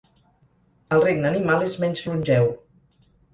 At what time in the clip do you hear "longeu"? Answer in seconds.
2.09-2.51